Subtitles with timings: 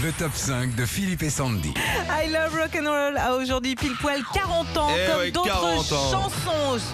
[0.00, 1.74] Le top 5 de Philippe et Sandy.
[2.24, 6.10] I Love Rock'n'Roll a aujourd'hui pile poil 40 ans, Eh comme ouais, d'autres 40 ans.
[6.12, 6.84] chansons.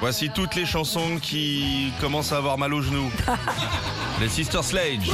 [0.00, 3.10] Voici toutes les chansons qui commencent à avoir mal aux genoux.
[4.20, 5.08] les Sister Sledge.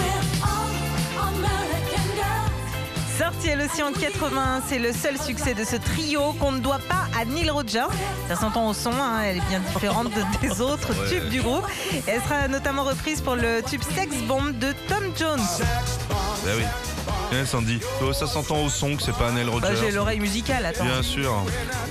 [3.21, 6.79] Sorti elle aussi en 80, c'est le seul succès de ce trio qu'on ne doit
[6.89, 7.89] pas à Neil Rogers.
[8.29, 11.11] Ça s'entend au son, hein, elle est bien différente de- des autres Ouais.
[11.11, 11.67] tubes du groupe.
[12.06, 15.38] Elle sera notamment reprise pour le tube Sex Bomb de Tom Jones.
[16.09, 16.65] Bah oui.
[17.33, 17.79] Eh, Sandy,
[18.15, 19.77] ça s'entend au son que c'est pas Bah, Rogers.
[19.83, 20.84] J'ai l'oreille musicale, attends.
[20.84, 21.45] Bien sûr.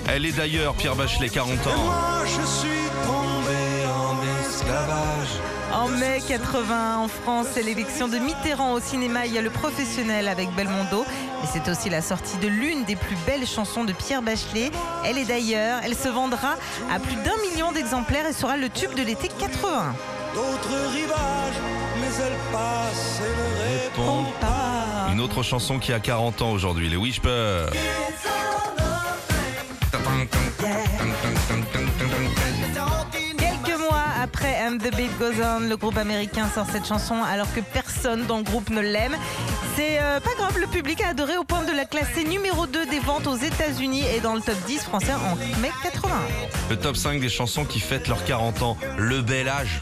[0.08, 1.78] Elle est d'ailleurs Pierre Bachelet, 40 ans.
[1.78, 4.18] Moi je suis tombé en
[4.50, 5.28] esclavage.
[5.74, 9.26] En mai 80, en France, c'est l'élection de Mitterrand au cinéma.
[9.28, 11.06] Il y a le professionnel avec Belmondo.
[11.42, 14.72] Mais c'est aussi la sortie de l'une des plus belles chansons de Pierre Bachelet.
[15.06, 16.56] Elle est d'ailleurs, elle se vendra
[16.92, 19.94] à plus d'un million d'exemplaires et sera le tube de l'été 80.
[20.34, 21.60] D'autres rivages,
[22.02, 25.12] mais elle passe et ne répond pas.
[25.12, 27.66] Une autre chanson qui a 40 ans aujourd'hui, les Whisper.
[34.30, 38.28] Après And the Beat Goes On, le groupe américain sort cette chanson alors que personne
[38.28, 39.16] dans le groupe ne l'aime.
[39.76, 42.86] C'est euh, pas grave, le public a adoré au point de la classer numéro 2
[42.86, 46.16] des ventes aux États-Unis et dans le top 10 français en mai 80.
[46.70, 48.78] Le top 5 des chansons qui fêtent leurs 40 ans.
[49.00, 49.82] Le bel âge.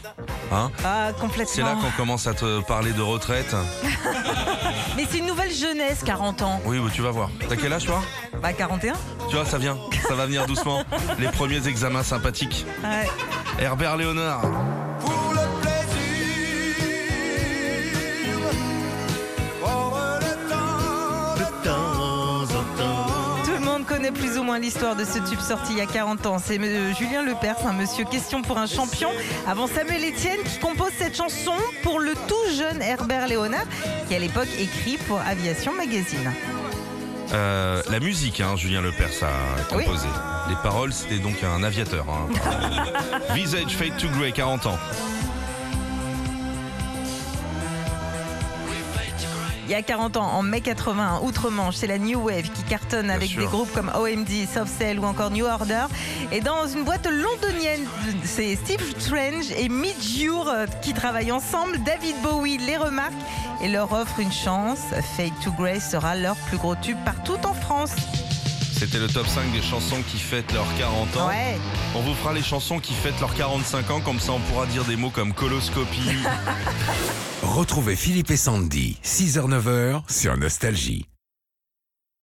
[0.50, 0.70] Hein?
[0.82, 1.52] Ah, complètement.
[1.54, 3.54] c'est là qu'on commence à te parler de retraite.
[4.98, 6.60] Mais c'est une nouvelle jeunesse, 40 ans.
[6.64, 7.30] Oui, tu vas voir.
[7.48, 8.02] T'as quel âge toi
[8.42, 8.94] Bah, 41
[9.30, 9.78] Tu vois, ça vient.
[10.08, 10.82] Ça va venir doucement.
[11.20, 12.66] Les premiers examens sympathiques.
[12.82, 13.08] Ouais.
[13.60, 14.42] Herbert Léonard.
[24.08, 26.38] Connaît plus ou moins l'histoire de ce tube sorti il y a 40 ans.
[26.38, 29.10] C'est euh, Julien Lepers, un monsieur question pour un champion,
[29.46, 33.64] avant Samuel Etienne, qui compose cette chanson pour le tout jeune Herbert Léonard,
[34.08, 36.32] qui à l'époque écrit pour Aviation Magazine.
[37.32, 39.84] Euh, la musique, hein, Julien Lepers a Oui.
[39.84, 40.06] composé.
[40.48, 42.06] Les paroles, c'était donc un aviateur.
[42.08, 42.28] hein.
[43.34, 44.78] Visage Fade to Grey, 40 ans.
[49.68, 53.10] Il y a 40 ans, en mai 80, Outre-Manche, c'est la New Wave qui cartonne
[53.10, 53.42] avec sûr.
[53.42, 55.84] des groupes comme OMD, Soft Cell ou encore New Order.
[56.32, 57.86] Et dans une boîte londonienne,
[58.24, 61.78] c'est Steve Strange et Mitch Ure euh, qui travaillent ensemble.
[61.84, 63.12] David Bowie les remarque
[63.62, 64.78] et leur offre une chance.
[65.18, 67.90] Fade to Grey sera leur plus gros tube partout en France.
[68.78, 71.28] C'était le top 5 des chansons qui fêtent leurs 40 ans.
[71.28, 71.58] Ouais.
[71.96, 74.84] On vous fera les chansons qui fêtent leurs 45 ans, comme ça on pourra dire
[74.84, 76.10] des mots comme coloscopie.
[77.42, 81.08] Retrouvez Philippe et Sandy, 6h-9h sur Nostalgie.